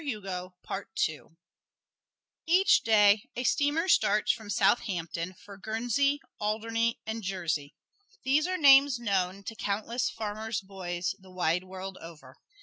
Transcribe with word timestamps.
Each 2.47 2.81
day 2.83 3.29
a 3.35 3.43
steamer 3.43 3.87
starts 3.87 4.31
from 4.31 4.49
Southampton 4.49 5.35
for 5.35 5.59
Guernsey, 5.59 6.19
Alderney 6.39 6.99
and 7.05 7.21
Jersey. 7.21 7.75
These 8.23 8.47
are 8.47 8.57
names 8.57 8.97
known 8.97 9.43
to 9.43 9.53
countless 9.53 10.09
farmers' 10.09 10.61
boys 10.61 11.13
the 11.19 11.29
wide 11.29 11.65
world 11.65 11.99
over. 12.01 12.37